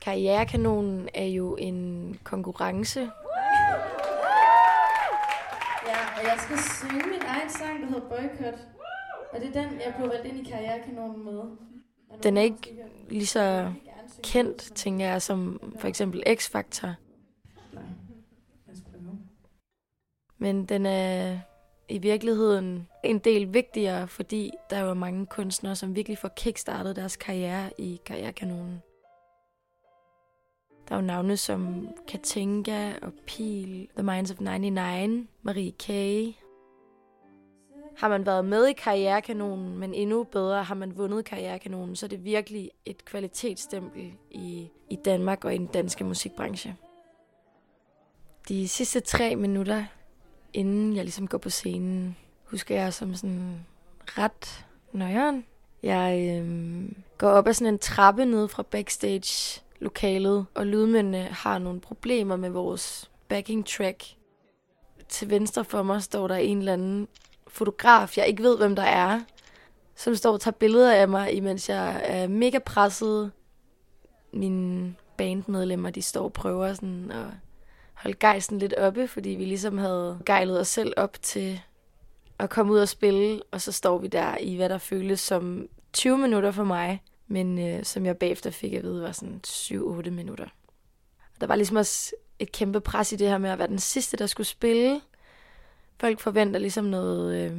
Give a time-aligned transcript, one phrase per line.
[0.00, 3.00] Karrierekanonen er jo en konkurrence.
[3.00, 3.08] Ja,
[6.16, 8.58] og jeg skal synge min egen sang, der hedder Boycott.
[9.32, 11.42] Og det er den, jeg blev valgt ind i Karrierekanonen med.
[12.22, 13.72] Den er ikke lige så
[14.22, 16.88] kendt, tænker jeg, som for eksempel X-Factor.
[20.38, 21.38] Men den er
[21.88, 26.96] i virkeligheden en del vigtigere, fordi der er jo mange kunstnere, som virkelig får kickstartet
[26.96, 28.82] deres karriere i Karrierekanonen.
[30.88, 35.88] Der er jo navne som Katinka og Pil, The Minds of 99, Marie K.
[37.96, 42.08] Har man været med i Karrierekanonen, men endnu bedre har man vundet Karrierekanonen, så er
[42.08, 46.76] det virkelig et kvalitetsstempel i, i Danmark og i den danske musikbranche.
[48.48, 49.84] De sidste tre minutter,
[50.52, 53.66] inden jeg ligesom går på scenen, husker jeg som sådan
[54.04, 55.44] ret nøjeren.
[55.82, 61.58] Jeg øhm, går op ad sådan en trappe ned fra backstage lokalet, og lydmændene har
[61.58, 64.04] nogle problemer med vores backing track.
[65.08, 67.08] Til venstre for mig står der en eller anden
[67.48, 69.20] fotograf, jeg ikke ved, hvem der er,
[69.96, 73.32] som står og tager billeder af mig, imens jeg er mega presset.
[74.32, 77.26] Mine bandmedlemmer, de står og prøver sådan at
[77.94, 81.60] holde gejsten lidt oppe, fordi vi ligesom havde gejlet os selv op til
[82.38, 85.68] at komme ud og spille, og så står vi der i, hvad der føles som
[85.92, 90.10] 20 minutter for mig, men øh, som jeg bagefter fik at vide, var sådan 7-8
[90.10, 90.44] minutter.
[91.34, 93.78] Og der var ligesom også et kæmpe pres i det her med at være den
[93.78, 95.00] sidste, der skulle spille.
[96.00, 97.58] Folk forventer ligesom noget, øh,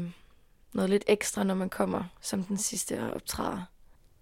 [0.73, 3.64] noget lidt ekstra, når man kommer som den sidste og optræder.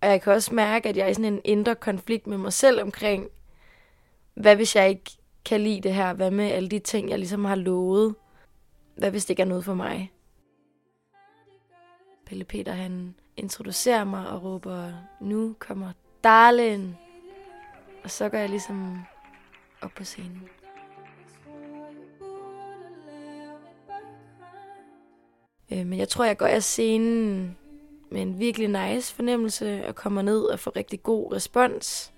[0.02, 2.54] Og jeg kan også mærke, at jeg er i sådan en indre konflikt med mig
[2.54, 3.28] selv omkring,
[4.34, 5.12] hvad hvis jeg ikke
[5.46, 6.14] kan lide det her?
[6.14, 8.16] Hvad med alle de ting, jeg ligesom har lovet?
[8.96, 10.12] Hvad hvis det ikke er noget for mig?
[12.26, 15.92] Pelle Peter, han introducerer mig og råber, nu kommer
[16.24, 16.98] Darlen.
[18.04, 19.00] Og så går jeg ligesom
[19.82, 20.50] op på scenen.
[25.72, 27.58] Øh, men jeg tror, jeg går af scenen
[28.12, 32.14] med en virkelig nice fornemmelse og kommer ned og får rigtig god respons.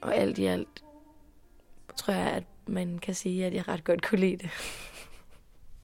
[0.00, 0.84] Og alt i alt
[1.96, 4.50] tror jeg, at man kan sige, at jeg ret godt kunne lide det.